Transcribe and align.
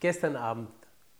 Gestern 0.00 0.34
Abend 0.34 0.70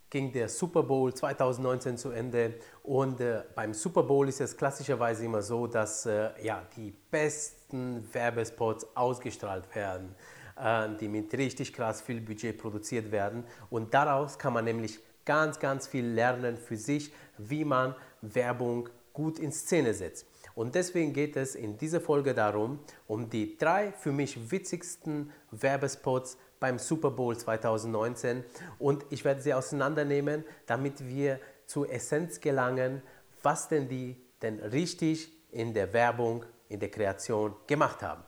ging 0.09 0.31
der 0.31 0.49
Super 0.49 0.81
Bowl 0.81 1.13
2019 1.13 1.97
zu 1.99 2.09
Ende 2.09 2.55
und 2.81 3.21
äh, 3.21 3.43
beim 3.53 3.75
Super 3.75 4.01
Bowl 4.01 4.27
ist 4.27 4.41
es 4.41 4.57
klassischerweise 4.57 5.23
immer 5.23 5.43
so, 5.43 5.67
dass 5.67 6.07
äh, 6.07 6.31
ja, 6.41 6.63
die 6.75 6.91
besten 7.11 8.03
Werbespots 8.11 8.87
ausgestrahlt 8.95 9.73
werden, 9.75 10.15
äh, 10.59 10.89
die 10.99 11.07
mit 11.09 11.31
richtig 11.35 11.73
krass 11.73 12.01
viel 12.01 12.21
Budget 12.21 12.57
produziert 12.57 13.11
werden 13.11 13.43
und 13.69 13.93
daraus 13.93 14.39
kann 14.39 14.53
man 14.53 14.65
nämlich 14.65 14.99
ganz, 15.25 15.59
ganz 15.59 15.85
viel 15.85 16.07
lernen 16.07 16.57
für 16.57 16.75
sich, 16.75 17.13
wie 17.37 17.63
man 17.63 17.93
Werbung 18.23 18.89
gut 19.13 19.37
in 19.37 19.51
Szene 19.51 19.93
setzt. 19.93 20.25
Und 20.55 20.73
deswegen 20.73 21.13
geht 21.13 21.35
es 21.35 21.53
in 21.53 21.77
dieser 21.77 22.01
Folge 22.01 22.33
darum, 22.33 22.79
um 23.07 23.29
die 23.29 23.57
drei 23.57 23.91
für 23.91 24.11
mich 24.11 24.51
witzigsten 24.51 25.31
Werbespots 25.51 26.37
beim 26.61 26.77
Super 26.79 27.09
Bowl 27.11 27.35
2019 27.35 28.45
und 28.79 29.03
ich 29.09 29.25
werde 29.25 29.41
sie 29.41 29.53
auseinandernehmen, 29.53 30.45
damit 30.67 31.05
wir 31.05 31.39
zur 31.65 31.91
Essenz 31.91 32.39
gelangen, 32.39 33.01
was 33.41 33.67
denn 33.67 33.89
die 33.89 34.15
denn 34.41 34.59
richtig 34.59 35.29
in 35.51 35.73
der 35.73 35.91
Werbung, 35.91 36.45
in 36.69 36.79
der 36.79 36.89
Kreation 36.89 37.55
gemacht 37.67 38.01
haben. 38.03 38.23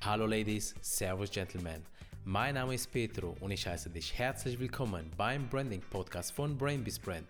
Hallo 0.00 0.26
Ladies, 0.26 0.74
Servus 0.80 1.30
Gentlemen. 1.30 1.86
Mein 2.24 2.54
Name 2.54 2.74
ist 2.74 2.90
Petro 2.90 3.36
und 3.40 3.52
ich 3.52 3.66
heiße 3.66 3.90
dich 3.90 4.16
herzlich 4.18 4.58
willkommen 4.58 5.10
beim 5.16 5.48
Branding 5.48 5.82
Podcast 5.88 6.32
von 6.32 6.58
Brainbees 6.58 6.98
Brand. 6.98 7.28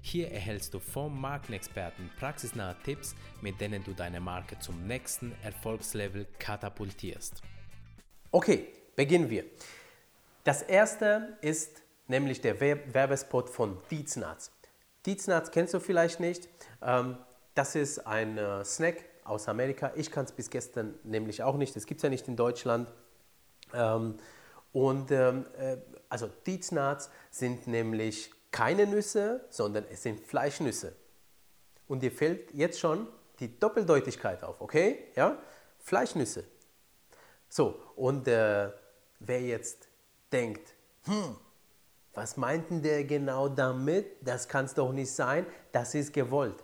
Hier 0.00 0.30
erhältst 0.30 0.72
du 0.72 0.80
vom 0.80 1.20
Markenexperten 1.20 2.10
praxisnahe 2.18 2.76
Tipps, 2.84 3.14
mit 3.42 3.60
denen 3.60 3.84
du 3.84 3.92
deine 3.92 4.20
Marke 4.20 4.58
zum 4.58 4.86
nächsten 4.86 5.34
Erfolgslevel 5.42 6.26
katapultierst. 6.38 7.42
Okay, 8.30 8.68
beginnen 8.96 9.30
wir. 9.30 9.44
Das 10.44 10.62
erste 10.62 11.38
ist 11.40 11.82
nämlich 12.08 12.40
der 12.40 12.60
Werbespot 12.60 13.48
von 13.48 13.78
Dieznatz. 13.90 14.50
Dieznatz 15.06 15.50
kennst 15.50 15.74
du 15.74 15.80
vielleicht 15.80 16.20
nicht. 16.20 16.48
Ähm, 16.82 17.18
das 17.54 17.74
ist 17.74 18.06
ein 18.06 18.38
äh, 18.38 18.64
Snack 18.64 19.04
aus 19.24 19.48
Amerika. 19.48 19.92
Ich 19.94 20.10
kann 20.10 20.24
es 20.24 20.32
bis 20.32 20.50
gestern 20.50 20.94
nämlich 21.04 21.42
auch 21.42 21.56
nicht. 21.56 21.74
Das 21.76 21.86
gibt 21.86 21.98
es 21.98 22.02
ja 22.02 22.10
nicht 22.10 22.28
in 22.28 22.36
Deutschland. 22.36 22.88
Ähm, 23.72 24.16
und 24.72 25.10
ähm, 25.10 25.46
äh, 25.58 25.76
also 26.08 26.28
Dieznatz 26.46 27.10
sind 27.30 27.66
nämlich 27.66 28.30
keine 28.50 28.86
Nüsse, 28.86 29.44
sondern 29.50 29.84
es 29.90 30.02
sind 30.02 30.20
Fleischnüsse. 30.20 30.94
Und 31.86 32.02
dir 32.02 32.12
fällt 32.12 32.52
jetzt 32.52 32.78
schon 32.78 33.06
die 33.40 33.58
Doppeldeutigkeit 33.58 34.42
auf, 34.42 34.60
okay? 34.60 35.08
Ja, 35.16 35.38
Fleischnüsse. 35.78 36.44
So, 37.48 37.80
und 37.96 38.26
äh, 38.28 38.70
wer 39.26 39.40
jetzt 39.40 39.88
denkt, 40.32 40.74
hm, 41.04 41.36
was 42.14 42.36
meinten 42.36 42.82
der 42.82 43.04
genau 43.04 43.48
damit? 43.48 44.16
Das 44.20 44.48
kann 44.48 44.66
es 44.66 44.74
doch 44.74 44.92
nicht 44.92 45.10
sein. 45.10 45.46
Das 45.72 45.94
ist 45.94 46.12
gewollt. 46.12 46.62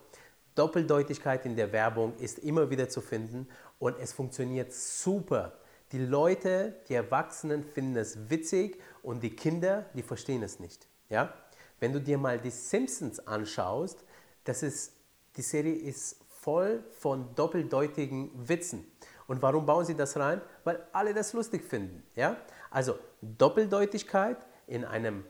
Doppeldeutigkeit 0.54 1.44
in 1.46 1.56
der 1.56 1.72
Werbung 1.72 2.16
ist 2.18 2.38
immer 2.38 2.70
wieder 2.70 2.88
zu 2.88 3.00
finden 3.00 3.48
und 3.78 3.98
es 3.98 4.12
funktioniert 4.12 4.72
super. 4.72 5.58
Die 5.92 5.98
Leute, 5.98 6.76
die 6.88 6.94
Erwachsenen 6.94 7.64
finden 7.64 7.96
es 7.96 8.30
witzig 8.30 8.80
und 9.02 9.22
die 9.22 9.34
Kinder, 9.34 9.86
die 9.94 10.02
verstehen 10.02 10.42
es 10.42 10.60
nicht. 10.60 10.86
Ja? 11.08 11.34
Wenn 11.80 11.92
du 11.92 12.00
dir 12.00 12.18
mal 12.18 12.38
die 12.38 12.50
Simpsons 12.50 13.26
anschaust, 13.26 14.04
das 14.44 14.62
ist, 14.62 14.92
die 15.36 15.42
Serie 15.42 15.74
ist 15.74 16.16
voll 16.28 16.84
von 16.98 17.34
doppeldeutigen 17.34 18.30
Witzen. 18.48 18.86
Und 19.30 19.40
warum 19.42 19.64
bauen 19.64 19.84
sie 19.84 19.94
das 19.94 20.16
rein? 20.16 20.40
Weil 20.64 20.84
alle 20.90 21.14
das 21.14 21.32
lustig 21.34 21.62
finden. 21.62 22.02
Ja? 22.16 22.36
Also 22.68 22.98
Doppeldeutigkeit 23.22 24.36
in 24.66 24.84
einem 24.84 25.24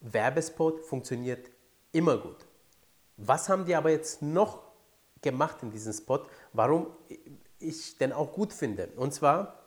Werbespot 0.00 0.80
funktioniert 0.80 1.50
immer 1.92 2.16
gut. 2.16 2.46
Was 3.18 3.50
haben 3.50 3.66
die 3.66 3.74
aber 3.74 3.90
jetzt 3.90 4.22
noch 4.22 4.62
gemacht 5.20 5.58
in 5.60 5.70
diesem 5.70 5.92
Spot, 5.92 6.20
warum 6.54 6.86
ich 7.58 7.98
den 7.98 8.14
auch 8.14 8.32
gut 8.32 8.50
finde? 8.50 8.88
Und 8.96 9.12
zwar, 9.12 9.58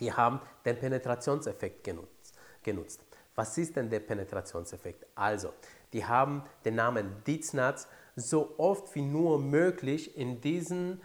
die 0.00 0.12
haben 0.12 0.40
den 0.64 0.76
Penetrationseffekt 0.76 1.84
genutzt. 1.84 2.34
genutzt. 2.64 3.00
Was 3.36 3.56
ist 3.56 3.76
denn 3.76 3.90
der 3.90 4.00
Penetrationseffekt? 4.00 5.06
Also, 5.14 5.52
die 5.92 6.04
haben 6.04 6.42
den 6.64 6.74
Namen 6.74 7.22
Dieznatz 7.24 7.86
so 8.16 8.54
oft 8.58 8.92
wie 8.96 9.02
nur 9.02 9.38
möglich 9.38 10.16
in 10.16 10.40
diesen 10.40 11.00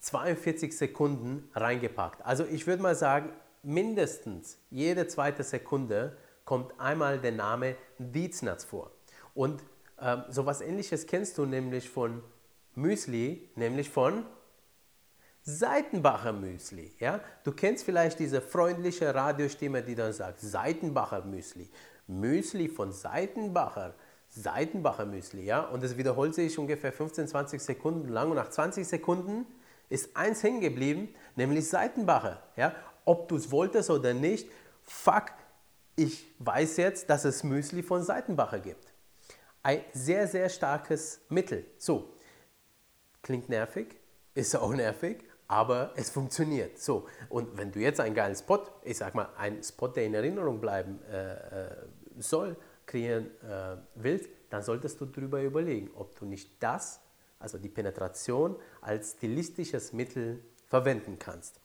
42 0.00 0.76
Sekunden 0.76 1.48
reingepackt. 1.54 2.24
Also 2.24 2.44
ich 2.44 2.66
würde 2.66 2.82
mal 2.82 2.94
sagen, 2.94 3.30
mindestens 3.62 4.58
jede 4.70 5.06
zweite 5.06 5.42
Sekunde 5.42 6.16
kommt 6.44 6.78
einmal 6.80 7.18
der 7.18 7.32
Name 7.32 7.76
Dieznatz 7.98 8.64
vor. 8.64 8.90
Und 9.34 9.62
ähm, 10.00 10.22
sowas 10.28 10.60
ähnliches 10.60 11.06
kennst 11.06 11.38
du 11.38 11.44
nämlich 11.44 11.90
von 11.90 12.22
Müsli, 12.74 13.50
nämlich 13.56 13.90
von 13.90 14.24
Seitenbacher 15.42 16.32
Müsli. 16.32 16.92
Ja? 17.00 17.20
Du 17.42 17.52
kennst 17.52 17.84
vielleicht 17.84 18.18
diese 18.18 18.40
freundliche 18.40 19.14
Radiostimme, 19.14 19.82
die 19.82 19.94
dann 19.94 20.12
sagt, 20.12 20.40
Seitenbacher 20.40 21.24
Müsli. 21.24 21.68
Müsli 22.06 22.68
von 22.68 22.92
Seitenbacher. 22.92 23.94
Seitenbacher 24.30 25.06
Müsli, 25.06 25.44
ja, 25.44 25.62
und 25.62 25.82
es 25.82 25.96
wiederholt 25.96 26.34
sich 26.34 26.58
ungefähr 26.58 26.92
15, 26.92 27.28
20 27.28 27.62
Sekunden 27.62 28.08
lang 28.08 28.28
und 28.28 28.36
nach 28.36 28.50
20 28.50 28.86
Sekunden 28.86 29.46
ist 29.88 30.16
eins 30.16 30.42
hängen 30.42 30.60
geblieben, 30.60 31.14
nämlich 31.36 31.68
Seitenbacher. 31.68 32.42
Ja? 32.56 32.74
Ob 33.04 33.28
du 33.28 33.36
es 33.36 33.50
wolltest 33.50 33.90
oder 33.90 34.14
nicht, 34.14 34.48
fuck, 34.82 35.32
ich 35.96 36.26
weiß 36.38 36.76
jetzt, 36.76 37.10
dass 37.10 37.24
es 37.24 37.42
Müsli 37.42 37.82
von 37.82 38.02
Seitenbacher 38.02 38.60
gibt. 38.60 38.92
Ein 39.62 39.82
sehr, 39.92 40.28
sehr 40.28 40.48
starkes 40.48 41.20
Mittel. 41.28 41.64
So, 41.76 42.14
klingt 43.22 43.48
nervig, 43.48 43.96
ist 44.34 44.54
auch 44.54 44.72
nervig, 44.72 45.24
aber 45.48 45.92
es 45.96 46.10
funktioniert. 46.10 46.78
So, 46.78 47.08
und 47.28 47.56
wenn 47.56 47.72
du 47.72 47.80
jetzt 47.80 48.00
einen 48.00 48.14
geilen 48.14 48.36
Spot, 48.36 48.62
ich 48.82 48.98
sag 48.98 49.14
mal, 49.14 49.28
einen 49.36 49.62
Spot, 49.62 49.88
der 49.88 50.04
in 50.04 50.14
Erinnerung 50.14 50.60
bleiben 50.60 51.00
äh, 51.10 51.32
äh 51.32 51.76
soll, 52.20 52.56
kreieren 52.84 53.26
äh, 53.42 53.76
willst, 53.94 54.28
dann 54.50 54.62
solltest 54.62 55.00
du 55.00 55.06
darüber 55.06 55.40
überlegen, 55.40 55.90
ob 55.94 56.16
du 56.16 56.24
nicht 56.24 56.50
das 56.60 57.00
also 57.38 57.58
die 57.58 57.68
Penetration, 57.68 58.56
als 58.80 59.12
stilistisches 59.12 59.92
Mittel 59.92 60.42
verwenden 60.66 61.18
kannst. 61.18 61.60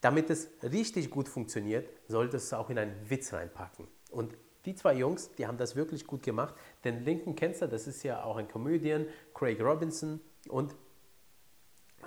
Damit 0.00 0.28
es 0.30 0.48
richtig 0.62 1.10
gut 1.10 1.28
funktioniert, 1.28 1.88
solltest 2.08 2.52
du 2.52 2.56
auch 2.56 2.70
in 2.70 2.78
einen 2.78 3.08
Witz 3.08 3.32
reinpacken. 3.32 3.88
Und 4.10 4.36
die 4.64 4.74
zwei 4.74 4.94
Jungs, 4.94 5.34
die 5.34 5.46
haben 5.46 5.58
das 5.58 5.76
wirklich 5.76 6.06
gut 6.06 6.22
gemacht. 6.22 6.54
Den 6.84 7.04
linken 7.04 7.36
kennst 7.36 7.62
du, 7.62 7.68
das 7.68 7.86
ist 7.86 8.02
ja 8.02 8.22
auch 8.22 8.36
ein 8.36 8.48
Comedian, 8.48 9.06
Craig 9.34 9.60
Robinson. 9.60 10.20
Und 10.48 10.74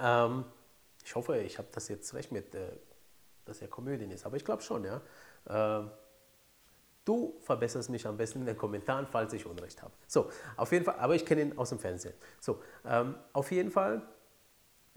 ähm, 0.01 0.45
ich 1.03 1.15
hoffe, 1.15 1.39
ich 1.39 1.57
habe 1.57 1.67
das 1.71 1.87
jetzt 1.87 2.13
recht 2.13 2.31
mit, 2.31 2.53
äh, 2.55 2.71
dass 3.45 3.61
er 3.61 3.67
Comedian 3.67 4.11
ist. 4.11 4.25
Aber 4.25 4.37
ich 4.37 4.45
glaube 4.45 4.61
schon, 4.61 4.83
ja. 4.83 5.01
Äh, 5.45 5.87
Du 7.07 7.37
verbesserst 7.39 7.89
mich 7.89 8.05
am 8.05 8.17
besten 8.17 8.41
in 8.41 8.47
den 8.47 8.57
Kommentaren, 8.57 9.07
falls 9.09 9.31
ich 9.31 9.45
Unrecht 9.45 9.81
habe. 9.81 9.93
So, 10.07 10.29
auf 10.57 10.73
jeden 10.73 10.83
Fall, 10.83 10.95
aber 10.99 11.15
ich 11.15 11.25
kenne 11.25 11.41
ihn 11.41 11.57
aus 11.57 11.69
dem 11.69 11.79
Fernsehen. 11.79 12.13
So, 12.41 12.61
ähm, 12.85 13.15
auf 13.31 13.49
jeden 13.49 13.71
Fall 13.71 14.01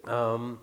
ähm, 0.09 0.59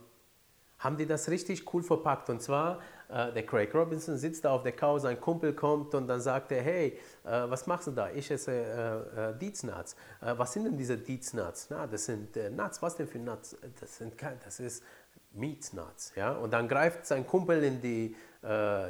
haben 0.79 0.97
die 0.97 1.05
das 1.05 1.29
richtig 1.29 1.73
cool 1.73 1.83
verpackt. 1.83 2.29
Und 2.29 2.41
zwar, 2.41 2.81
äh, 3.07 3.31
der 3.31 3.45
Craig 3.45 3.73
Robinson 3.73 4.17
sitzt 4.17 4.43
da 4.43 4.51
auf 4.51 4.63
der 4.63 4.73
Couch, 4.73 5.03
sein 5.03 5.21
Kumpel 5.21 5.53
kommt 5.53 5.95
und 5.95 6.07
dann 6.07 6.19
sagt 6.19 6.51
er, 6.51 6.61
hey, 6.61 6.99
äh, 7.23 7.29
was 7.49 7.65
machst 7.65 7.87
du 7.87 7.91
da? 7.91 8.09
Ich 8.11 8.29
esse 8.29 8.51
äh, 8.51 9.29
äh 9.29 9.37
Deets 9.37 9.63
Nuts. 9.63 9.95
Äh, 10.19 10.33
was 10.37 10.51
sind 10.51 10.65
denn 10.65 10.75
diese 10.77 10.97
Deets 10.97 11.33
Nuts? 11.33 11.67
Na, 11.69 11.87
das 11.87 12.07
sind 12.07 12.35
äh, 12.35 12.49
Nuts. 12.49 12.81
Was 12.81 12.97
denn 12.97 13.07
für 13.07 13.19
Nuts? 13.19 13.55
Das, 13.79 13.99
sind, 13.99 14.21
das 14.43 14.59
ist 14.59 14.83
Meat 15.31 15.71
Nuts. 15.71 16.11
Ja? 16.17 16.33
Und 16.33 16.51
dann 16.51 16.67
greift 16.67 17.05
sein 17.05 17.25
Kumpel 17.25 17.63
in 17.63 17.79
die 17.79 18.15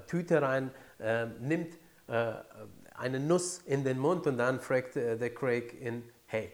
Tüte 0.08 0.42
rein, 0.42 0.70
nimmt 1.40 1.80
äh, 2.08 2.34
eine 2.96 3.20
Nuss 3.20 3.60
in 3.60 3.84
den 3.84 4.00
Mund 4.00 4.28
und 4.28 4.38
dann 4.38 4.60
fragt 4.60 4.96
äh, 4.96 5.18
der 5.18 5.34
Craig 5.34 5.80
ihn, 5.82 6.10
hey, 6.26 6.52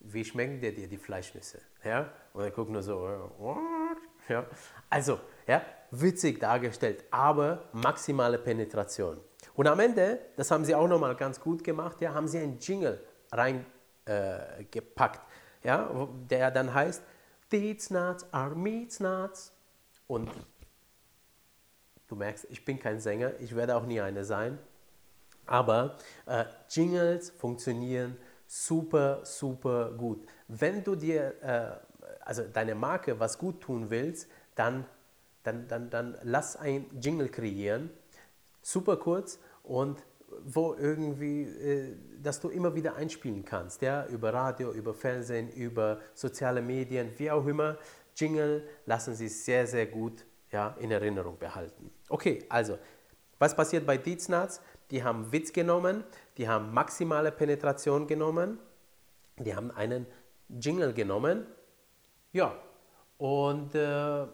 wie 0.00 0.24
schmecken 0.24 0.60
dir 0.60 0.72
die 0.72 0.98
Fleischnüsse? 0.98 1.60
Ja? 1.82 2.10
Und 2.32 2.44
er 2.44 2.50
guckt 2.50 2.70
nur 2.70 2.82
so, 2.82 3.30
what? 3.38 3.98
Ja? 4.28 4.46
Also, 4.90 5.20
ja, 5.46 5.62
witzig 5.90 6.40
dargestellt, 6.40 7.04
aber 7.10 7.68
maximale 7.72 8.38
Penetration. 8.38 9.18
Und 9.54 9.66
am 9.66 9.78
Ende, 9.80 10.18
das 10.36 10.50
haben 10.50 10.64
sie 10.64 10.74
auch 10.74 10.88
nochmal 10.88 11.14
ganz 11.14 11.40
gut 11.40 11.62
gemacht, 11.62 12.00
ja, 12.00 12.12
haben 12.12 12.26
sie 12.26 12.38
einen 12.38 12.58
Jingle 12.58 13.00
reingepackt, 13.30 15.20
äh, 15.62 15.68
ja, 15.68 16.08
der 16.30 16.50
dann 16.50 16.72
heißt, 16.72 17.02
These 17.50 17.92
nuts 17.92 18.26
are 18.32 18.54
meat 18.54 18.98
nuts. 19.00 19.52
Und 20.06 20.30
Du 22.14 22.18
merkst, 22.20 22.46
ich 22.48 22.64
bin 22.64 22.78
kein 22.78 23.00
Sänger, 23.00 23.32
ich 23.40 23.56
werde 23.56 23.74
auch 23.74 23.86
nie 23.86 24.00
einer 24.00 24.22
sein. 24.22 24.56
Aber 25.46 25.96
äh, 26.26 26.44
Jingles 26.70 27.30
funktionieren 27.30 28.16
super, 28.46 29.24
super 29.24 29.90
gut. 29.90 30.24
Wenn 30.46 30.84
du 30.84 30.94
dir, 30.94 31.34
äh, 31.42 31.72
also 32.20 32.44
deine 32.44 32.76
Marke 32.76 33.18
was 33.18 33.36
gut 33.36 33.60
tun 33.60 33.90
willst, 33.90 34.30
dann, 34.54 34.86
dann, 35.42 35.66
dann, 35.66 35.90
dann 35.90 36.16
lass 36.22 36.54
ein 36.54 36.86
Jingle 37.00 37.28
kreieren, 37.28 37.90
super 38.62 38.96
kurz 38.96 39.40
und 39.64 40.04
wo 40.44 40.74
irgendwie, 40.74 41.42
äh, 41.42 41.96
dass 42.22 42.38
du 42.38 42.48
immer 42.48 42.76
wieder 42.76 42.94
einspielen 42.94 43.44
kannst, 43.44 43.82
ja, 43.82 44.06
über 44.06 44.32
Radio, 44.32 44.70
über 44.70 44.94
Fernsehen, 44.94 45.50
über 45.50 45.98
soziale 46.14 46.62
Medien, 46.62 47.10
wie 47.16 47.32
auch 47.32 47.44
immer. 47.44 47.76
Jingle 48.14 48.62
lassen 48.86 49.16
sich 49.16 49.42
sehr, 49.42 49.66
sehr 49.66 49.86
gut 49.86 50.24
ja, 50.54 50.76
in 50.78 50.92
Erinnerung 50.92 51.36
behalten. 51.36 51.90
Okay, 52.08 52.44
also, 52.48 52.78
was 53.40 53.56
passiert 53.56 53.84
bei 53.84 53.96
Dietz 53.98 54.28
Nuts? 54.28 54.60
Die 54.92 55.02
haben 55.02 55.32
Witz 55.32 55.52
genommen, 55.52 56.04
die 56.38 56.48
haben 56.48 56.72
maximale 56.72 57.32
Penetration 57.32 58.06
genommen, 58.06 58.60
die 59.36 59.54
haben 59.54 59.72
einen 59.72 60.06
Jingle 60.48 60.92
genommen, 60.92 61.46
ja, 62.32 62.54
und 63.18 63.74
äh, 63.74 64.26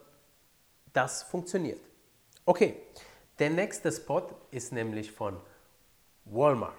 das 0.93 1.23
funktioniert. 1.23 1.81
Okay, 2.45 2.83
der 3.39 3.51
nächste 3.51 3.91
Spot 3.91 4.27
ist 4.51 4.73
nämlich 4.73 5.11
von 5.11 5.41
Walmart. 6.27 6.75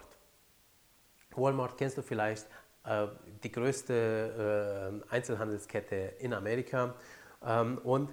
Walmart 1.36 1.78
kennst 1.78 1.98
du 1.98 2.04
vielleicht, 2.04 2.46
äh, 2.84 3.08
die 3.44 3.52
größte 3.52 5.02
äh, 5.10 5.14
Einzelhandelskette 5.14 5.96
in 6.20 6.34
Amerika. 6.34 6.94
Ähm, 7.44 7.80
und 7.84 8.10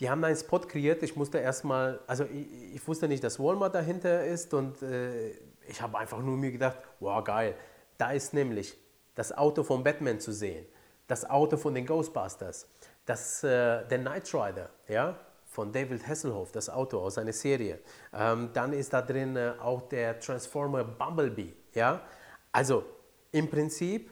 die 0.00 0.10
haben 0.10 0.24
einen 0.24 0.36
Spot 0.36 0.60
kreiert. 0.60 1.02
Ich 1.02 1.16
musste 1.16 1.38
erstmal, 1.38 2.00
also 2.06 2.24
ich, 2.24 2.74
ich, 2.74 2.88
wusste 2.88 3.08
nicht, 3.08 3.22
dass 3.22 3.38
Walmart 3.38 3.74
dahinter 3.74 4.24
ist 4.24 4.52
und 4.54 4.82
äh, 4.82 5.30
ich 5.68 5.80
habe 5.80 5.98
einfach 5.98 6.18
nur 6.18 6.36
mir 6.36 6.52
gedacht, 6.52 6.78
wow, 7.00 7.22
geil. 7.22 7.54
Da 7.96 8.12
ist 8.12 8.34
nämlich 8.34 8.76
das 9.14 9.36
Auto 9.36 9.62
von 9.62 9.84
Batman 9.84 10.18
zu 10.20 10.32
sehen, 10.32 10.66
das 11.06 11.28
Auto 11.28 11.56
von 11.56 11.74
den 11.74 11.86
Ghostbusters, 11.86 12.68
das, 13.06 13.44
äh, 13.44 13.86
der 13.86 13.98
Knight 13.98 14.34
Rider, 14.34 14.70
ja, 14.88 15.16
von 15.54 15.70
David 15.70 16.06
Hasselhoff, 16.06 16.50
das 16.50 16.68
Auto 16.68 16.98
aus 16.98 17.16
einer 17.16 17.32
Serie. 17.32 17.78
Ähm, 18.12 18.50
dann 18.52 18.72
ist 18.72 18.92
da 18.92 19.00
drin 19.00 19.36
äh, 19.36 19.52
auch 19.60 19.82
der 19.82 20.18
Transformer 20.18 20.82
Bumblebee. 20.82 21.54
Ja? 21.72 22.02
Also 22.50 22.84
im 23.30 23.48
Prinzip, 23.48 24.10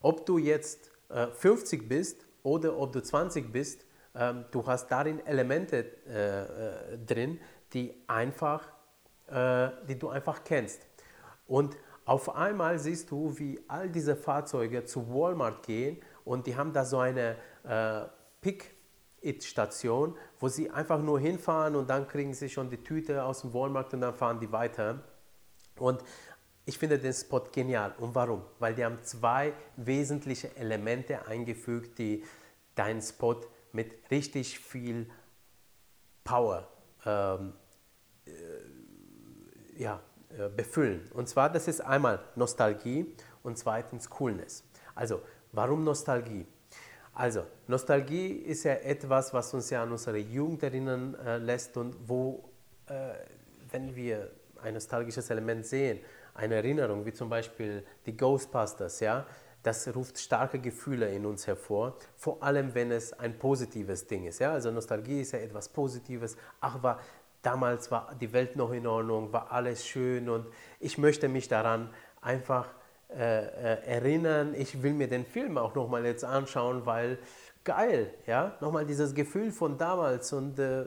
ob 0.00 0.24
du 0.24 0.38
jetzt 0.38 0.92
äh, 1.08 1.26
50 1.26 1.88
bist 1.88 2.24
oder 2.44 2.78
ob 2.78 2.92
du 2.92 3.02
20 3.02 3.52
bist, 3.52 3.83
ähm, 4.14 4.44
du 4.50 4.66
hast 4.66 4.88
darin 4.88 5.24
Elemente 5.26 5.84
äh, 6.06 6.42
äh 6.42 6.98
drin, 6.98 7.40
die, 7.72 7.94
einfach, 8.06 8.62
äh, 9.26 9.70
die 9.88 9.98
du 9.98 10.08
einfach 10.08 10.44
kennst. 10.44 10.86
Und 11.46 11.76
auf 12.04 12.34
einmal 12.34 12.78
siehst 12.78 13.10
du, 13.10 13.38
wie 13.38 13.60
all 13.66 13.88
diese 13.88 14.14
Fahrzeuge 14.14 14.84
zu 14.84 15.08
Walmart 15.12 15.66
gehen 15.66 15.98
und 16.24 16.46
die 16.46 16.56
haben 16.56 16.72
da 16.72 16.84
so 16.84 16.98
eine 16.98 17.36
äh, 17.64 18.02
Pick 18.40 18.74
It-Station, 19.22 20.16
wo 20.38 20.48
sie 20.48 20.70
einfach 20.70 21.00
nur 21.00 21.18
hinfahren 21.18 21.76
und 21.76 21.88
dann 21.88 22.06
kriegen 22.06 22.34
sie 22.34 22.50
schon 22.50 22.68
die 22.68 22.76
Tüte 22.76 23.24
aus 23.24 23.40
dem 23.40 23.54
Walmart 23.54 23.94
und 23.94 24.02
dann 24.02 24.14
fahren 24.14 24.38
die 24.38 24.52
weiter. 24.52 25.02
Und 25.78 26.04
ich 26.66 26.78
finde 26.78 26.98
den 26.98 27.12
Spot 27.12 27.42
genial. 27.50 27.94
Und 27.98 28.14
warum? 28.14 28.42
Weil 28.58 28.74
die 28.74 28.84
haben 28.84 28.98
zwei 29.02 29.54
wesentliche 29.76 30.54
Elemente 30.56 31.26
eingefügt, 31.26 31.98
die 31.98 32.22
deinen 32.74 33.00
Spot 33.00 33.40
mit 33.74 34.10
richtig 34.10 34.58
viel 34.58 35.06
Power 36.22 36.66
ähm, 37.04 37.52
äh, 38.26 38.30
ja, 39.76 40.00
äh, 40.30 40.48
befüllen. 40.48 41.10
Und 41.12 41.28
zwar, 41.28 41.50
das 41.50 41.68
ist 41.68 41.80
einmal 41.80 42.20
Nostalgie 42.36 43.14
und 43.42 43.58
zweitens 43.58 44.08
Coolness. 44.08 44.64
Also, 44.94 45.20
warum 45.52 45.84
Nostalgie? 45.84 46.46
Also, 47.12 47.44
Nostalgie 47.68 48.28
ist 48.28 48.64
ja 48.64 48.74
etwas, 48.74 49.34
was 49.34 49.52
uns 49.54 49.70
ja 49.70 49.82
an 49.82 49.92
unsere 49.92 50.18
Jugend 50.18 50.62
erinnern 50.62 51.14
äh, 51.14 51.36
lässt 51.38 51.76
und 51.76 51.96
wo, 52.08 52.48
äh, 52.86 53.10
wenn 53.70 53.94
wir 53.94 54.30
ein 54.62 54.74
nostalgisches 54.74 55.30
Element 55.30 55.66
sehen, 55.66 56.00
eine 56.34 56.56
Erinnerung, 56.56 57.04
wie 57.04 57.12
zum 57.12 57.28
Beispiel 57.28 57.84
die 58.06 58.16
Ghostbusters, 58.16 59.00
ja, 59.00 59.26
das 59.64 59.92
ruft 59.94 60.18
starke 60.18 60.58
Gefühle 60.58 61.10
in 61.12 61.24
uns 61.24 61.46
hervor, 61.46 61.96
vor 62.16 62.42
allem 62.42 62.74
wenn 62.74 62.92
es 62.92 63.12
ein 63.14 63.38
positives 63.38 64.06
Ding 64.06 64.26
ist. 64.26 64.38
Ja? 64.38 64.52
Also 64.52 64.70
Nostalgie 64.70 65.22
ist 65.22 65.32
ja 65.32 65.38
etwas 65.38 65.70
Positives. 65.70 66.36
Ach, 66.60 66.82
war, 66.82 67.00
damals 67.42 67.90
war 67.90 68.14
die 68.20 68.32
Welt 68.32 68.56
noch 68.56 68.72
in 68.72 68.86
Ordnung, 68.86 69.32
war 69.32 69.50
alles 69.50 69.86
schön 69.86 70.28
und 70.28 70.46
ich 70.80 70.98
möchte 70.98 71.28
mich 71.28 71.48
daran 71.48 71.90
einfach 72.20 72.68
äh, 73.08 73.14
äh, 73.16 73.86
erinnern. 73.86 74.54
Ich 74.54 74.82
will 74.82 74.92
mir 74.92 75.08
den 75.08 75.24
Film 75.24 75.56
auch 75.56 75.74
nochmal 75.74 76.04
jetzt 76.04 76.24
anschauen, 76.24 76.84
weil 76.84 77.18
geil, 77.64 78.12
ja, 78.26 78.58
nochmal 78.60 78.84
dieses 78.84 79.14
Gefühl 79.14 79.50
von 79.50 79.78
damals 79.78 80.30
und 80.34 80.58
äh, 80.58 80.84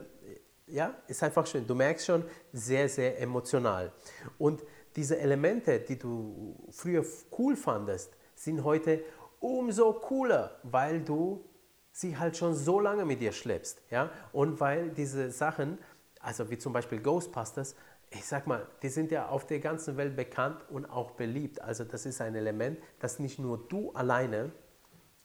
ja, 0.68 0.94
ist 1.08 1.22
einfach 1.24 1.46
schön. 1.48 1.66
Du 1.66 1.74
merkst 1.74 2.06
schon, 2.06 2.24
sehr, 2.52 2.88
sehr 2.88 3.20
emotional. 3.20 3.90
Und 4.38 4.62
diese 4.94 5.18
Elemente, 5.18 5.80
die 5.80 5.98
du 5.98 6.56
früher 6.70 7.04
cool 7.36 7.56
fandest, 7.56 8.17
sind 8.38 8.64
heute 8.64 9.02
umso 9.40 9.92
cooler, 9.92 10.58
weil 10.62 11.00
du 11.00 11.44
sie 11.92 12.16
halt 12.16 12.36
schon 12.36 12.54
so 12.54 12.80
lange 12.80 13.04
mit 13.04 13.20
dir 13.20 13.32
schleppst, 13.32 13.82
ja, 13.90 14.10
und 14.32 14.60
weil 14.60 14.90
diese 14.90 15.30
Sachen, 15.30 15.78
also 16.20 16.50
wie 16.50 16.58
zum 16.58 16.72
Beispiel 16.72 17.00
Ghostbusters, 17.00 17.74
ich 18.10 18.24
sag 18.24 18.46
mal, 18.46 18.66
die 18.82 18.88
sind 18.88 19.10
ja 19.10 19.28
auf 19.28 19.46
der 19.46 19.60
ganzen 19.60 19.96
Welt 19.96 20.16
bekannt 20.16 20.64
und 20.70 20.86
auch 20.86 21.10
beliebt. 21.12 21.60
Also 21.60 21.84
das 21.84 22.06
ist 22.06 22.20
ein 22.20 22.34
Element, 22.34 22.78
das 23.00 23.18
nicht 23.18 23.38
nur 23.38 23.68
du 23.68 23.92
alleine 23.92 24.50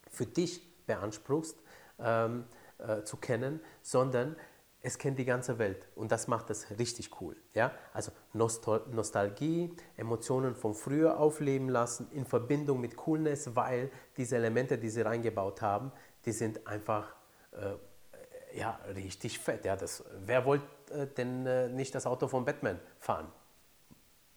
für 0.10 0.26
dich 0.26 0.86
beanspruchst 0.86 1.58
ähm, 2.00 2.46
äh, 2.80 3.04
zu 3.04 3.18
kennen, 3.18 3.62
sondern 3.82 4.36
es 4.86 4.98
kennt 4.98 5.18
die 5.18 5.26
ganze 5.26 5.58
Welt 5.60 5.88
und 5.96 6.12
das 6.12 6.28
macht 6.28 6.50
es 6.50 6.78
richtig 6.78 7.10
cool. 7.22 7.38
Ja? 7.54 7.72
Also 7.94 8.12
Nostal 8.34 8.82
Nostalgie, 8.92 9.74
Emotionen 9.96 10.56
von 10.56 10.76
früher 10.76 11.18
aufleben 11.18 11.70
lassen 11.70 12.10
in 12.12 12.26
Verbindung 12.26 12.82
mit 12.82 12.98
Coolness, 12.98 13.56
weil 13.56 13.90
diese 14.18 14.36
Elemente, 14.36 14.78
die 14.78 14.90
sie 14.90 15.02
reingebaut 15.02 15.62
haben, 15.62 15.94
die 16.26 16.34
sind 16.34 16.68
einfach 16.68 17.16
äh, 17.54 18.60
ja, 18.60 18.78
richtig 18.94 19.40
fett. 19.40 19.64
Ja, 19.64 19.78
das, 19.78 20.04
wer 20.26 20.44
wollte 20.44 20.66
äh, 20.92 21.08
denn 21.08 21.48
äh, 21.48 21.70
nicht 21.70 21.96
das 21.96 22.06
Auto 22.06 22.28
von 22.28 22.44
Batman 22.44 22.78
fahren? 23.00 23.32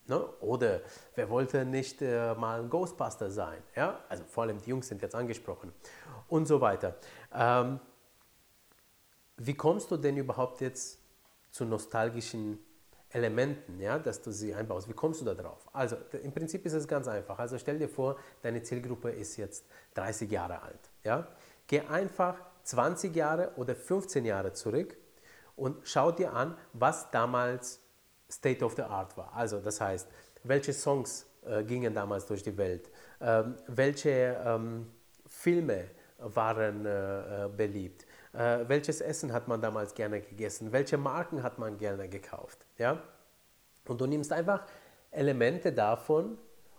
Ne? 0.05 0.25
Oder 0.39 0.79
wer 1.15 1.29
wollte 1.29 1.65
nicht 1.65 2.01
äh, 2.01 2.33
mal 2.35 2.61
ein 2.61 2.69
Ghostbuster 2.69 3.29
sein? 3.29 3.61
Ja? 3.75 3.99
Also 4.07 4.23
vor 4.23 4.43
allem 4.43 4.61
die 4.61 4.69
Jungs 4.69 4.87
sind 4.87 5.01
jetzt 5.01 5.13
angesprochen 5.13 5.73
und 6.29 6.45
so 6.47 6.61
weiter. 6.61 6.95
Ähm, 7.33 7.81
wie 9.37 9.53
kommst 9.53 9.91
du 9.91 9.97
denn 9.97 10.17
überhaupt 10.17 10.61
jetzt 10.61 10.99
zu 11.51 11.65
nostalgischen 11.65 12.59
Elementen, 13.09 13.79
ja, 13.79 13.97
dass 13.99 14.21
du 14.21 14.31
sie 14.31 14.53
einbaust? 14.53 14.89
Wie 14.89 14.93
kommst 14.93 15.21
du 15.21 15.25
da 15.25 15.33
drauf? 15.33 15.67
Also 15.71 15.95
im 16.23 16.33
Prinzip 16.33 16.65
ist 16.65 16.73
es 16.73 16.87
ganz 16.87 17.07
einfach. 17.07 17.39
Also 17.39 17.57
stell 17.57 17.79
dir 17.79 17.87
vor, 17.87 18.17
deine 18.41 18.61
Zielgruppe 18.61 19.11
ist 19.11 19.37
jetzt 19.37 19.65
30 19.93 20.29
Jahre 20.29 20.61
alt. 20.61 20.91
Ja? 21.03 21.27
Geh 21.67 21.81
einfach 21.81 22.35
20 22.63 23.15
Jahre 23.15 23.51
oder 23.55 23.75
15 23.75 24.25
Jahre 24.25 24.53
zurück 24.53 24.97
und 25.55 25.77
schau 25.83 26.11
dir 26.11 26.33
an, 26.33 26.57
was 26.73 27.09
damals 27.11 27.79
State 28.29 28.63
of 28.63 28.75
the 28.75 28.81
Art 28.81 29.15
war. 29.15 29.33
Also 29.33 29.59
das 29.59 29.79
heißt, 29.79 30.07
welche 30.43 30.73
Songs 30.73 31.25
äh, 31.45 31.63
gingen 31.63 31.93
damals 31.93 32.25
durch 32.25 32.43
die 32.43 32.57
Welt, 32.57 32.89
ähm, 33.21 33.55
welche 33.67 34.37
ähm, 34.45 34.91
Filme 35.25 35.85
waren 36.19 36.85
äh, 36.85 37.45
äh, 37.45 37.49
beliebt, 37.49 38.05
äh, 38.37 38.69
welches 38.69 39.01
Essen 39.01 39.33
hat 39.33 39.47
man 39.47 39.61
damals 39.61 39.95
gerne 39.95 40.21
gegessen, 40.21 40.71
welche 40.71 40.97
Marken 40.97 41.41
hat 41.41 41.57
man 41.57 41.77
gerne 41.77 42.07
gekauft. 42.07 42.65
Ja? 42.77 43.01
Und 43.87 43.99
du 43.99 44.05
nimmst 44.05 44.31
einfach 44.31 44.63
Elemente 45.09 45.73
davon 45.73 46.37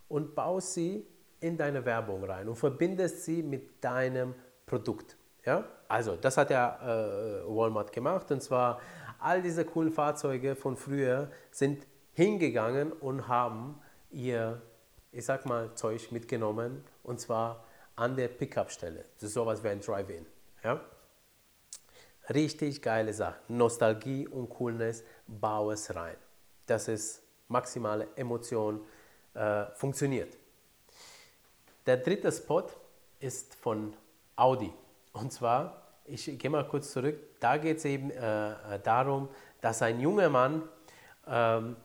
und 0.08 0.34
baust 0.34 0.74
sie 0.74 1.04
in 1.40 1.56
deine 1.56 1.84
Werbung 1.84 2.22
rein 2.24 2.48
und 2.48 2.56
verbindest 2.56 3.24
sie 3.24 3.42
mit 3.42 3.82
deinem 3.82 4.34
Produkt. 4.66 5.16
Ja? 5.44 5.64
Also, 5.88 6.16
das 6.16 6.36
hat 6.36 6.50
ja 6.50 6.78
äh, 6.80 7.44
Walmart 7.46 7.92
gemacht 7.92 8.30
und 8.30 8.40
zwar 8.40 8.80
all 9.18 9.42
diese 9.42 9.64
coolen 9.64 9.90
Fahrzeuge 9.90 10.54
von 10.54 10.76
früher 10.76 11.30
sind 11.50 11.86
hingegangen 12.12 12.92
und 12.92 13.26
haben 13.26 13.80
ihr, 14.10 14.62
ich 15.10 15.24
sag 15.24 15.44
mal, 15.44 15.74
Zeug 15.74 16.12
mitgenommen 16.12 16.84
und 17.02 17.18
zwar 17.18 17.64
an 17.96 18.14
der 18.14 18.28
Pickup-Stelle. 18.28 19.04
Das 19.14 19.24
ist 19.24 19.34
sowas 19.34 19.64
wie 19.64 19.68
ein 19.68 19.80
Drive-In. 19.80 20.24
Ja? 20.62 20.80
Richtig 22.34 22.82
geile 22.82 23.12
Sache. 23.14 23.38
Nostalgie 23.48 24.28
und 24.28 24.50
Coolness, 24.50 25.02
bau 25.26 25.70
es 25.70 25.94
rein. 25.94 26.16
Das 26.66 26.88
ist 26.88 27.22
maximale 27.48 28.08
Emotion, 28.16 28.80
äh, 29.34 29.64
funktioniert. 29.74 30.36
Der 31.86 31.96
dritte 31.96 32.30
Spot 32.30 32.66
ist 33.18 33.54
von 33.54 33.94
Audi. 34.36 34.70
Und 35.14 35.32
zwar, 35.32 35.82
ich 36.04 36.38
gehe 36.38 36.50
mal 36.50 36.68
kurz 36.68 36.92
zurück, 36.92 37.18
da 37.40 37.56
geht 37.56 37.78
es 37.78 37.86
eben 37.86 38.10
äh, 38.10 38.50
äh, 38.52 38.78
darum, 38.82 39.30
dass 39.62 39.80
ein 39.80 39.98
junger 39.98 40.28
Mann 40.28 40.68
ähm, 41.26 41.76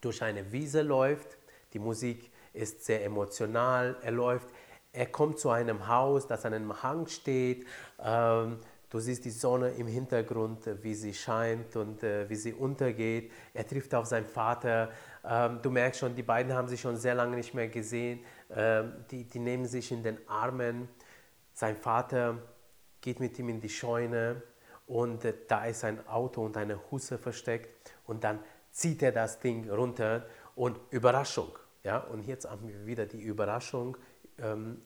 durch 0.00 0.22
eine 0.22 0.50
Wiese 0.52 0.80
läuft. 0.80 1.36
Die 1.74 1.78
Musik 1.78 2.30
ist 2.54 2.84
sehr 2.84 3.04
emotional. 3.04 3.96
Er 4.02 4.12
läuft, 4.12 4.48
er 4.92 5.06
kommt 5.06 5.38
zu 5.38 5.50
einem 5.50 5.86
Haus, 5.86 6.26
das 6.26 6.46
an 6.46 6.54
einem 6.54 6.82
Hang 6.82 7.06
steht. 7.08 7.66
Ähm, 8.02 8.58
Du 8.90 9.00
siehst 9.00 9.26
die 9.26 9.30
Sonne 9.30 9.70
im 9.72 9.86
Hintergrund, 9.86 10.66
äh, 10.66 10.82
wie 10.82 10.94
sie 10.94 11.12
scheint 11.12 11.76
und 11.76 12.02
äh, 12.02 12.28
wie 12.28 12.36
sie 12.36 12.54
untergeht. 12.54 13.30
Er 13.52 13.66
trifft 13.66 13.94
auf 13.94 14.06
seinen 14.06 14.24
Vater. 14.24 14.90
Ähm, 15.24 15.60
du 15.60 15.70
merkst 15.70 16.00
schon, 16.00 16.14
die 16.14 16.22
beiden 16.22 16.54
haben 16.54 16.68
sich 16.68 16.80
schon 16.80 16.96
sehr 16.96 17.14
lange 17.14 17.36
nicht 17.36 17.52
mehr 17.52 17.68
gesehen. 17.68 18.20
Ähm, 18.50 19.04
die, 19.10 19.24
die 19.24 19.38
nehmen 19.40 19.66
sich 19.66 19.92
in 19.92 20.02
den 20.02 20.16
Armen. 20.26 20.88
Sein 21.52 21.76
Vater 21.76 22.38
geht 23.00 23.20
mit 23.20 23.38
ihm 23.38 23.50
in 23.50 23.60
die 23.60 23.68
Scheune 23.68 24.42
und 24.86 25.24
äh, 25.24 25.34
da 25.46 25.66
ist 25.66 25.84
ein 25.84 26.06
Auto 26.08 26.44
und 26.44 26.56
eine 26.56 26.80
Husse 26.90 27.18
versteckt 27.18 27.92
und 28.06 28.24
dann 28.24 28.40
zieht 28.70 29.02
er 29.02 29.12
das 29.12 29.38
Ding 29.38 29.68
runter 29.70 30.26
und 30.54 30.80
Überraschung. 30.90 31.58
Ja? 31.84 31.98
Und 31.98 32.26
jetzt 32.26 32.48
haben 32.48 32.66
wir 32.68 32.86
wieder 32.86 33.04
die 33.04 33.20
Überraschung, 33.20 33.98
ähm, 34.38 34.80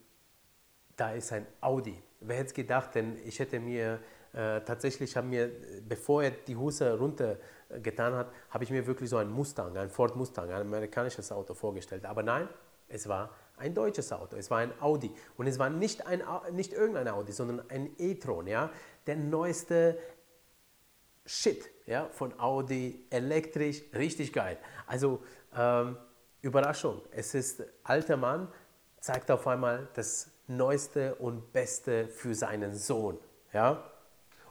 da 0.96 1.12
ist 1.12 1.32
ein 1.32 1.46
Audi. 1.60 2.02
Wer 2.24 2.36
hätte 2.36 2.48
es 2.48 2.54
gedacht, 2.54 2.94
denn 2.94 3.18
ich 3.24 3.38
hätte 3.38 3.60
mir 3.60 4.00
äh, 4.32 4.60
tatsächlich, 4.62 5.16
haben 5.16 5.30
mir, 5.30 5.50
bevor 5.86 6.22
er 6.22 6.30
die 6.30 6.56
Hose 6.56 6.98
runtergetan 6.98 8.14
hat, 8.14 8.32
habe 8.50 8.64
ich 8.64 8.70
mir 8.70 8.86
wirklich 8.86 9.10
so 9.10 9.18
ein 9.18 9.30
Mustang, 9.30 9.76
ein 9.76 9.90
Ford 9.90 10.16
Mustang, 10.16 10.50
ein 10.50 10.62
amerikanisches 10.62 11.30
Auto 11.30 11.54
vorgestellt. 11.54 12.04
Aber 12.06 12.22
nein, 12.22 12.48
es 12.88 13.08
war 13.08 13.30
ein 13.56 13.74
deutsches 13.74 14.12
Auto, 14.12 14.36
es 14.36 14.50
war 14.50 14.58
ein 14.58 14.72
Audi. 14.80 15.10
Und 15.36 15.46
es 15.46 15.58
war 15.58 15.70
nicht, 15.70 16.06
ein, 16.06 16.22
nicht 16.52 16.72
irgendein 16.72 17.08
Audi, 17.08 17.32
sondern 17.32 17.68
ein 17.70 17.90
e-tron, 17.98 18.46
ja? 18.46 18.70
der 19.06 19.16
neueste 19.16 19.98
Shit 21.24 21.70
ja? 21.86 22.08
von 22.10 22.38
Audi, 22.40 23.06
elektrisch, 23.10 23.82
richtig 23.94 24.32
geil. 24.32 24.58
Also 24.86 25.22
ähm, 25.56 25.96
Überraschung, 26.40 27.02
es 27.12 27.34
ist 27.34 27.62
alter 27.84 28.16
Mann, 28.16 28.48
zeigt 28.98 29.30
auf 29.30 29.46
einmal 29.46 29.88
das 29.94 30.31
Neueste 30.46 31.14
und 31.16 31.52
Beste 31.52 32.08
für 32.08 32.34
seinen 32.34 32.74
Sohn. 32.74 33.18
Ja? 33.52 33.82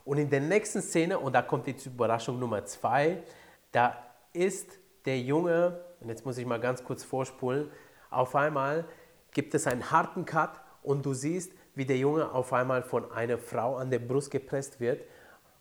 Und 0.06 0.18
in 0.18 0.30
der 0.30 0.40
nächsten 0.40 0.82
Szene, 0.82 1.20
und 1.20 1.34
da 1.34 1.42
kommt 1.42 1.68
die 1.68 1.76
Überraschung 1.86 2.40
Nummer 2.40 2.66
zwei, 2.66 3.24
da 3.72 3.98
ist 4.34 4.80
der 5.06 5.20
Junge, 5.20 5.84
und 6.00 6.10
jetzt 6.10 6.26
muss 6.26 6.38
ich 6.38 6.46
mal 6.46 6.60
ganz 6.60 6.84
kurz 6.84 7.04
vorspulen, 7.04 7.70
auf 8.10 8.36
einmal 8.36 8.86
gibt 9.32 9.54
es 9.54 9.68
einen 9.68 9.92
harten 9.92 10.26
Cut 10.26 10.62
und 10.84 11.06
du 11.06 11.14
siehst, 11.14 11.54
wie 11.76 11.86
der 11.86 11.98
Junge 11.98 12.32
auf 12.32 12.52
einmal 12.54 12.84
von 12.84 13.12
einer 13.12 13.38
Frau 13.38 13.78
an 13.78 13.90
der 13.90 14.00
Brust 14.00 14.32
gepresst 14.32 14.80
wird 14.80 15.06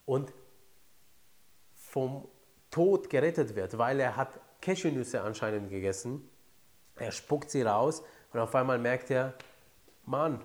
und 0.06 0.32
vom 1.74 2.26
Tod 2.70 3.10
gerettet 3.10 3.54
wird, 3.54 3.78
weil 3.78 4.00
er 4.00 4.16
hat 4.16 4.40
Cashewnüsse 4.60 5.22
anscheinend 5.22 5.70
gegessen. 5.70 6.28
Er 6.96 7.12
spuckt 7.12 7.50
sie 7.50 7.62
raus 7.62 8.02
und 8.32 8.40
auf 8.40 8.54
einmal 8.54 8.78
merkt 8.78 9.10
er, 9.10 9.34
Mann, 10.10 10.40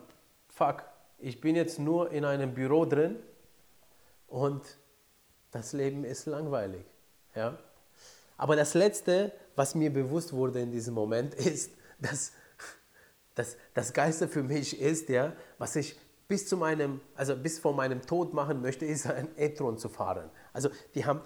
fuck, 0.48 0.84
ich 1.18 1.42
bin 1.42 1.56
jetzt 1.56 1.80
nur 1.80 2.12
in 2.12 2.24
einem 2.24 2.54
Büro 2.54 2.86
drin 2.86 3.18
und 4.28 4.62
das 5.50 5.74
Leben 5.74 6.04
ist 6.04 6.28
langweilig. 6.28 6.86
Ja? 7.34 7.58
Aber 8.38 8.56
das 8.56 8.76
Letzte, 8.76 9.32
was 9.56 9.74
mir 9.74 9.92
bewusst 9.92 10.34
wurde 10.34 10.60
in 10.60 10.72
diesem 10.72 10.94
Moment, 10.94 11.34
ist, 11.34 11.72
dass 12.00 12.34
das, 13.34 13.58
das 13.74 13.92
Geiste 13.92 14.28
für 14.28 14.44
mich 14.44 14.80
ist, 14.80 15.10
ja, 15.10 15.34
was 15.58 15.76
ich 15.76 16.00
bis 16.28 16.48
zu 16.48 16.58
meinem, 16.58 17.02
also 17.16 17.36
bis 17.36 17.58
vor 17.58 17.74
meinem 17.74 18.04
Tod 18.04 18.34
machen 18.34 18.62
möchte, 18.62 18.86
ist 18.86 19.08
ein 19.08 19.30
e-tron 19.36 19.80
zu 19.80 19.90
fahren. 19.90 20.30
Also 20.54 20.70
die 20.94 21.06
haben 21.06 21.22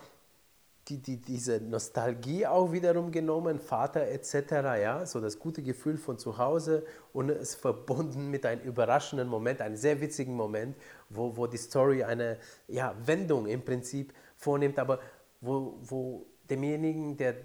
die, 0.89 0.97
die, 0.97 1.17
diese 1.17 1.61
Nostalgie 1.61 2.47
auch 2.47 2.71
wiederum 2.71 3.11
genommen, 3.11 3.59
Vater 3.59 4.07
etc., 4.07 4.51
ja, 4.81 5.05
so 5.05 5.21
das 5.21 5.37
gute 5.37 5.61
Gefühl 5.61 5.97
von 5.97 6.17
zu 6.17 6.37
Hause 6.37 6.85
und 7.13 7.29
es 7.29 7.53
verbunden 7.55 8.29
mit 8.29 8.45
einem 8.45 8.61
überraschenden 8.61 9.27
Moment, 9.27 9.61
einem 9.61 9.75
sehr 9.75 10.01
witzigen 10.01 10.35
Moment, 10.35 10.75
wo, 11.09 11.37
wo 11.37 11.45
die 11.45 11.57
Story 11.57 12.03
eine 12.03 12.39
ja, 12.67 12.95
Wendung 13.05 13.45
im 13.45 13.63
Prinzip 13.63 14.13
vornimmt, 14.35 14.79
aber 14.79 14.99
wo, 15.41 15.77
wo 15.81 16.25
demjenigen, 16.49 17.17
der 17.17 17.35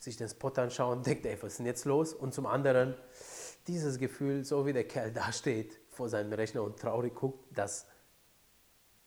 sich 0.00 0.16
den 0.16 0.28
Spot 0.28 0.52
anschaut, 0.56 1.06
denkt, 1.06 1.24
ey, 1.26 1.36
was 1.40 1.52
ist 1.52 1.58
denn 1.58 1.66
jetzt 1.66 1.84
los? 1.84 2.12
Und 2.12 2.34
zum 2.34 2.46
anderen 2.46 2.94
dieses 3.68 3.98
Gefühl, 3.98 4.44
so 4.44 4.66
wie 4.66 4.72
der 4.72 4.84
Kerl 4.84 5.12
da 5.12 5.32
steht 5.32 5.78
vor 5.90 6.08
seinem 6.08 6.32
Rechner 6.32 6.62
und 6.62 6.78
traurig 6.78 7.14
guckt, 7.14 7.56
dass 7.56 7.86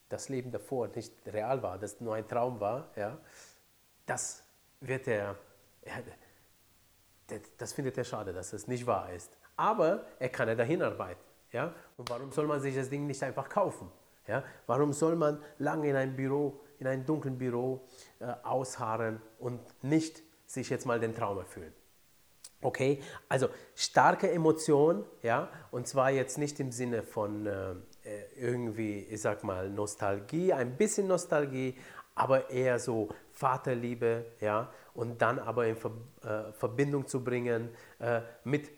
das 0.08 0.30
Leben 0.30 0.52
davor 0.52 0.90
nicht 0.90 1.14
real 1.26 1.64
war, 1.64 1.78
dass 1.78 2.00
nur 2.02 2.16
ein 2.16 2.28
Traum 2.28 2.60
war, 2.60 2.92
ja, 2.96 3.18
das 4.12 4.44
wird 4.82 5.08
er, 5.08 5.38
das 7.58 7.74
findet 7.74 7.98
er 7.98 8.04
schade, 8.04 8.34
dass 8.34 8.52
es 8.52 8.68
nicht 8.68 8.86
wahr 8.86 9.12
ist. 9.14 9.38
Aber 9.56 10.06
er 10.20 10.30
kann 10.30 10.50
ja 10.50 10.56
dahin 10.56 10.82
arbeiten. 10.82 11.22
Ja? 11.52 11.74
Und 11.98 12.10
warum 12.10 12.32
soll 12.32 12.46
man 12.48 12.60
sich 12.62 12.76
das 12.76 12.90
Ding 12.90 13.08
nicht 13.08 13.24
einfach 13.24 13.48
kaufen? 13.48 13.90
Ja? 14.28 14.44
Warum 14.68 14.92
soll 14.92 15.16
man 15.16 15.42
lange 15.60 15.90
in 15.90 15.96
einem 15.96 16.16
Büro, 16.16 16.60
in 16.80 16.88
einem 16.88 17.06
dunklen 17.06 17.38
Büro 17.38 17.88
äh, 18.20 18.26
ausharren 18.44 19.22
und 19.40 19.62
nicht 19.82 20.22
sich 20.46 20.70
jetzt 20.70 20.86
mal 20.86 21.00
den 21.00 21.16
Traum 21.16 21.38
erfüllen? 21.38 21.74
Okay, 22.64 23.02
also 23.28 23.50
starke 23.74 24.30
Emotion, 24.30 25.04
ja, 25.24 25.50
und 25.72 25.88
zwar 25.88 26.12
jetzt 26.12 26.38
nicht 26.38 26.60
im 26.60 26.72
Sinne 26.72 27.02
von 27.02 27.48
äh, 27.48 27.74
irgendwie, 28.36 29.00
ich 29.00 29.22
sag 29.22 29.44
mal, 29.44 29.68
Nostalgie, 29.70 30.54
ein 30.54 30.78
bisschen 30.78 31.08
Nostalgie, 31.08 31.76
aber 32.16 32.50
eher 32.50 32.80
so 32.80 33.10
Vaterliebe, 33.32 34.26
ja, 34.40 34.70
und 34.94 35.22
dann 35.22 35.40
aber 35.40 35.68
in 35.68 35.76
Ver 35.76 35.92
äh, 36.24 36.52
Verbindung 36.54 37.08
zu 37.08 37.24
bringen 37.24 37.70
äh, 38.00 38.22
mit 38.44 38.70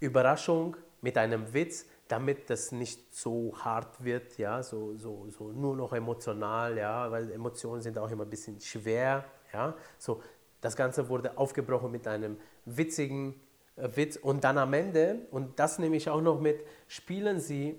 Überraschung, 0.00 0.76
mit 1.00 1.16
einem 1.16 1.52
Witz, 1.54 1.86
damit 2.08 2.50
das 2.50 2.72
nicht 2.72 3.14
so 3.14 3.54
hart 3.56 4.04
wird, 4.04 4.36
ja, 4.36 4.62
so, 4.62 4.96
so, 4.96 5.28
so 5.30 5.52
nur 5.52 5.76
noch 5.76 5.92
emotional, 5.92 6.76
ja, 6.76 7.10
weil 7.10 7.30
Emotionen 7.30 7.80
sind 7.80 7.96
auch 7.98 8.10
immer 8.10 8.24
ein 8.24 8.30
bisschen 8.30 8.60
schwer, 8.60 9.24
ja, 9.52 9.74
so 9.98 10.20
das 10.60 10.76
Ganze 10.76 11.08
wurde 11.08 11.36
aufgebrochen 11.36 11.90
mit 11.90 12.06
einem 12.06 12.38
witzigen 12.64 13.40
äh, 13.76 13.88
Witz 13.94 14.16
und 14.16 14.44
dann 14.44 14.58
am 14.58 14.72
Ende, 14.72 15.26
und 15.30 15.58
das 15.58 15.78
nehme 15.78 15.96
ich 15.96 16.08
auch 16.08 16.20
noch 16.20 16.40
mit, 16.40 16.64
spielen 16.88 17.40
sie 17.40 17.78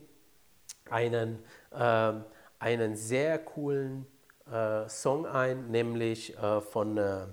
einen, 0.89 1.39
äh, 1.71 2.13
einen 2.59 2.95
sehr 2.95 3.39
coolen 3.39 4.05
äh, 4.51 4.87
Song 4.89 5.25
ein, 5.25 5.69
nämlich 5.71 6.37
äh, 6.37 6.61
von, 6.61 6.97
äh, 6.97 7.27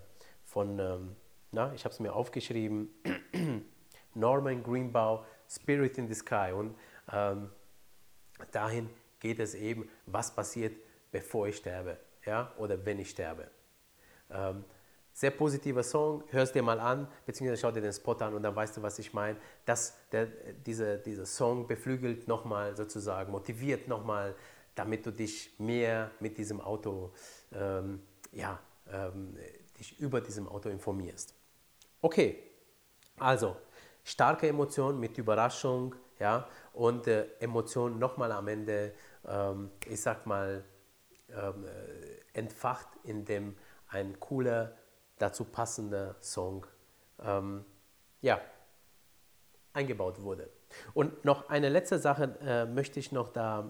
von 0.45 0.79
ähm, 0.79 1.17
na, 1.53 1.73
ich 1.75 1.85
habe 1.85 1.93
es 1.93 2.01
mir 2.01 2.13
aufgeschrieben, 2.15 2.91
Norman 4.15 4.63
Greenbaum, 4.63 5.25
Spirit 5.49 5.99
in 5.99 6.09
the 6.09 6.15
Sky. 6.15 6.53
Und 6.55 6.77
ähm, 7.13 7.51
dahin 8.53 8.89
geht 9.19 9.41
es 9.41 9.55
eben, 9.55 9.89
was 10.07 10.35
passiert, 10.35 10.77
bevor 11.11 11.49
ich 11.49 11.57
sterbe 11.57 11.99
ja, 12.27 12.53
oder 12.59 12.85
wenn 12.85 12.99
ich 12.99 13.11
sterbe. 13.11 13.49
Ähm, 14.31 14.65
sehr 15.13 15.33
positiver 15.33 15.83
Song, 15.83 16.23
hörst 16.31 16.55
dir 16.55 16.63
mal 16.63 16.79
an, 16.79 17.09
beziehungsweise 17.27 17.61
schau 17.61 17.73
dir 17.73 17.81
den 17.81 17.93
Spot 17.93 18.15
an 18.15 18.35
und 18.35 18.43
dann 18.43 18.55
weißt 18.55 18.77
du, 18.77 18.83
was 18.83 18.99
ich 18.99 19.13
meine. 19.13 19.37
Dass 19.65 19.97
der, 20.11 20.27
dieser, 20.67 20.99
dieser 20.99 21.27
Song 21.27 21.67
beflügelt 21.67 22.29
nochmal 22.29 22.77
sozusagen, 22.77 23.33
motiviert 23.33 23.89
nochmal 23.89 24.35
damit 24.81 25.05
du 25.05 25.11
dich 25.11 25.53
mehr 25.59 26.11
mit 26.21 26.39
diesem 26.39 26.59
Auto, 26.59 27.13
ähm, 27.53 28.01
ja, 28.33 28.59
ähm, 28.91 29.37
dich 29.79 30.01
über 30.01 30.23
diesem 30.23 30.49
Auto 30.49 30.71
informierst. 30.71 31.35
Okay, 32.01 32.43
also 33.19 33.57
starke 34.03 34.49
Emotion 34.49 34.99
mit 34.99 35.19
Überraschung, 35.19 35.95
ja, 36.19 36.49
und 36.73 37.07
äh, 37.09 37.27
Emotion 37.41 37.99
nochmal 37.99 38.33
am 38.33 38.49
Ende, 38.49 38.95
ähm, 39.29 39.71
ich 39.87 40.01
sag 40.01 40.25
mal, 40.25 40.65
ähm, 41.29 41.67
äh, 41.67 42.39
entfacht, 42.39 42.89
indem 43.05 43.57
ein 43.89 44.19
cooler, 44.19 44.79
dazu 45.19 45.45
passender 45.45 46.17
Song, 46.23 46.67
ähm, 47.23 47.67
ja, 48.23 48.41
eingebaut 49.75 50.23
wurde. 50.23 50.49
Und 50.95 51.23
noch 51.27 51.51
eine 51.51 51.69
letzte 51.69 51.99
Sache 51.99 52.39
äh, 52.41 52.65
möchte 52.65 52.99
ich 52.99 53.13
noch 53.13 53.29
da 53.29 53.69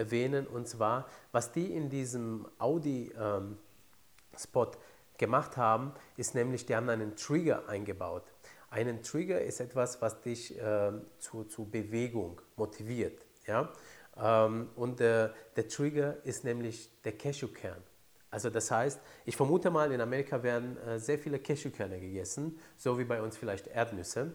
erwähnen, 0.00 0.46
und 0.46 0.66
zwar, 0.66 1.06
was 1.30 1.52
die 1.52 1.72
in 1.72 1.90
diesem 1.90 2.48
Audi-Spot 2.58 4.64
ähm, 4.64 4.70
gemacht 5.18 5.56
haben, 5.56 5.92
ist 6.16 6.34
nämlich, 6.34 6.66
die 6.66 6.74
haben 6.74 6.88
einen 6.88 7.14
Trigger 7.14 7.68
eingebaut. 7.68 8.24
Einen 8.70 9.02
Trigger 9.02 9.40
ist 9.40 9.60
etwas, 9.60 10.00
was 10.00 10.22
dich 10.22 10.58
äh, 10.58 10.92
zu, 11.18 11.44
zu 11.44 11.68
Bewegung 11.68 12.40
motiviert. 12.56 13.26
Ja? 13.46 13.72
Ähm, 14.16 14.70
und 14.76 15.00
äh, 15.00 15.28
der 15.56 15.68
Trigger 15.68 16.24
ist 16.24 16.44
nämlich 16.44 16.90
der 17.02 17.12
Cashewkern. 17.12 17.82
Also 18.30 18.48
das 18.48 18.70
heißt, 18.70 19.00
ich 19.26 19.36
vermute 19.36 19.70
mal, 19.70 19.92
in 19.92 20.00
Amerika 20.00 20.42
werden 20.42 20.78
äh, 20.78 20.98
sehr 20.98 21.18
viele 21.18 21.40
Cashewkerne 21.40 22.00
gegessen, 22.00 22.58
so 22.76 22.98
wie 22.98 23.04
bei 23.04 23.20
uns 23.20 23.36
vielleicht 23.36 23.66
Erdnüsse. 23.66 24.32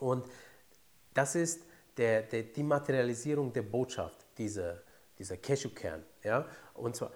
Und 0.00 0.26
das 1.12 1.34
ist 1.34 1.64
der, 1.96 2.22
der, 2.22 2.44
die 2.44 2.62
Materialisierung 2.62 3.52
der 3.52 3.62
Botschaft 3.62 4.23
dieser, 4.38 4.82
dieser 5.18 5.36
Cashewkern. 5.36 6.04
Ja? 6.22 6.46
Und 6.74 6.96
zwar, 6.96 7.12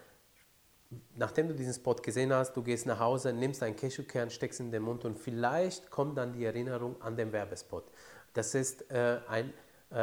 nachdem 1.17 1.49
du 1.49 1.55
diesen 1.55 1.75
Spot 1.75 1.95
gesehen 1.95 2.33
hast, 2.33 2.55
du 2.55 2.63
gehst 2.63 2.87
nach 2.87 2.99
Hause, 2.99 3.33
nimmst 3.33 3.63
einen 3.63 3.77
Cashewkern, 3.77 4.31
steckst 4.31 4.61
ihn 4.61 4.67
in 4.67 4.73
den 4.73 4.83
Mund 4.83 5.05
und 5.05 5.19
vielleicht 5.19 5.91
kommt 5.91 6.17
dann 6.19 6.33
die 6.33 6.45
Erinnerung 6.45 7.01
an 7.03 7.17
den 7.17 7.33
Werbespot. 7.33 7.85
Das 8.33 8.55
ist 8.55 8.91
äh, 8.91 9.21
ein, 9.29 9.53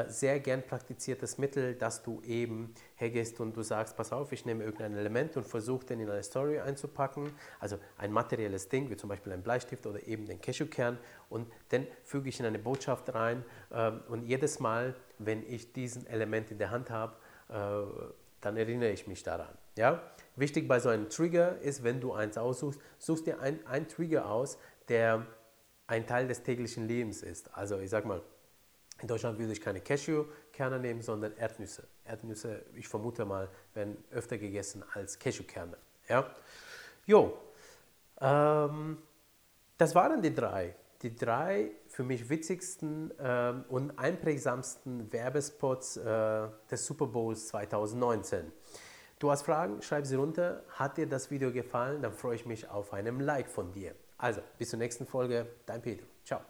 sehr 0.08 0.40
gern 0.40 0.64
praktiziertes 0.64 1.38
Mittel, 1.38 1.76
dass 1.76 2.02
du 2.02 2.20
eben 2.24 2.74
hergehst 2.96 3.40
und 3.40 3.56
du 3.56 3.62
sagst, 3.62 3.96
pass 3.96 4.12
auf, 4.12 4.32
ich 4.32 4.44
nehme 4.46 4.64
irgendein 4.64 4.96
Element 4.96 5.38
und 5.38 5.46
versuche 5.46 5.86
den 5.86 6.00
in 6.00 6.10
eine 6.10 6.24
Story 6.24 6.60
einzupacken, 6.60 7.32
also 7.60 7.78
ein 7.98 8.12
materielles 8.12 8.68
Ding, 8.68 8.90
wie 8.90 8.98
zum 8.98 9.10
Beispiel 9.10 9.34
ein 9.34 9.44
Bleistift 9.44 9.86
oder 9.86 10.06
eben 10.08 10.26
den 10.26 10.42
Cashewkern 10.42 10.98
und 11.30 11.52
dann 11.70 11.86
füge 12.04 12.30
ich 12.30 12.40
in 12.40 12.48
eine 12.48 12.58
Botschaft 12.58 13.14
rein 13.14 13.46
ähm, 13.72 14.02
und 14.10 14.24
jedes 14.24 14.60
Mal, 14.60 14.96
wenn 15.20 15.48
ich 15.48 15.72
diesen 15.72 16.08
Element 16.08 16.50
in 16.50 16.58
der 16.58 16.72
Hand 16.72 16.90
habe, 16.90 17.16
äh, 17.50 17.54
dann 18.42 18.58
erinnere 18.58 18.92
ich 18.92 19.06
mich 19.08 19.22
daran. 19.24 19.56
Ja? 19.78 20.02
Wichtig 20.36 20.68
bei 20.68 20.80
so 20.80 20.90
einem 20.90 21.10
Trigger 21.10 21.60
ist, 21.60 21.84
wenn 21.84 22.02
du 22.02 22.14
eins 22.14 22.38
aussuchst, 22.38 22.80
suchst 22.98 23.28
dir 23.28 23.40
einen 23.40 23.88
Trigger 23.88 24.30
aus, 24.30 24.58
der 24.88 25.26
ein 25.88 26.08
Teil 26.08 26.28
des 26.28 26.44
täglichen 26.44 26.88
Lebens 26.88 27.22
ist. 27.22 27.56
Also 27.56 27.80
ich 27.80 27.90
sag 27.90 28.06
mal, 28.06 28.22
in 29.02 29.08
Deutschland 29.08 29.38
würde 29.38 29.52
ich 29.52 29.62
keine 29.62 29.82
Cashewkerne 29.82 30.80
nehmen, 30.80 31.02
sondern 31.02 31.36
Erdnüsse. 31.38 31.88
Erdnüsse, 32.06 32.64
ich 32.76 32.88
vermute 32.88 33.26
mal, 33.26 33.50
werden 33.74 33.98
öfter 34.12 34.38
gegessen 34.38 34.84
als 34.94 35.20
Cashewkerne. 35.20 35.78
Ja? 36.08 36.34
Jo, 37.06 37.38
ähm, 38.22 38.98
das 39.78 39.96
waren 39.96 40.22
die 40.22 40.34
drei. 40.34 40.76
Die 41.02 41.16
drei 41.16 41.72
für 41.88 42.04
mich 42.04 42.30
witzigsten 42.30 43.14
ähm, 43.20 43.66
und 43.70 44.00
einprägsamsten 44.00 45.12
Werbespots 45.12 45.98
äh, 45.98 46.48
des 46.72 46.86
Super 46.86 47.08
Bowls 47.08 47.48
2019. 47.50 48.52
Du 49.20 49.30
hast 49.30 49.44
Fragen, 49.44 49.82
schreib 49.82 50.06
sie 50.06 50.16
runter. 50.16 50.64
Hat 50.70 50.98
dir 50.98 51.08
das 51.08 51.32
Video 51.32 51.52
gefallen? 51.52 52.02
Dann 52.02 52.14
freue 52.14 52.36
ich 52.36 52.46
mich 52.46 52.70
auf 52.70 52.94
einem 52.94 53.20
Like 53.20 53.50
von 53.50 53.72
dir. 53.72 53.94
Also, 54.18 54.42
bis 54.58 54.70
zur 54.70 54.80
nächsten 54.80 55.06
Folge. 55.06 55.48
Dein 55.66 55.82
Pedro. 55.82 56.06
Ciao. 56.24 56.42